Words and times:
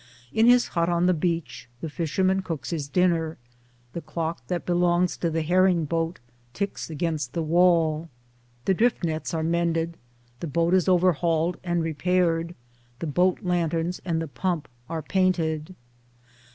In 0.33 0.47
his 0.47 0.69
hut 0.69 0.89
on 0.89 1.05
the 1.05 1.13
beach 1.13 1.69
the 1.79 1.87
fisherman 1.87 2.41
cooks 2.41 2.71
his 2.71 2.87
dinner; 2.87 3.37
the 3.93 4.01
clock 4.01 4.41
that 4.47 4.65
belongs 4.65 5.15
in 5.21 5.31
the 5.31 5.43
herring 5.43 5.85
boat 5.85 6.19
ticks 6.55 6.89
against 6.89 7.33
the 7.33 7.43
wall; 7.43 8.09
the 8.65 8.73
drift 8.73 9.03
nets 9.03 9.31
are 9.31 9.43
mended; 9.43 9.97
the 10.39 10.47
boat 10.47 10.73
is 10.73 10.89
overhauled 10.89 11.57
and 11.63 11.83
repaired, 11.83 12.55
the 12.97 13.05
boat 13.05 13.41
lanterns 13.43 14.01
and 14.03 14.19
the 14.19 14.27
pump 14.27 14.67
are 14.89 15.03
painted. 15.03 15.75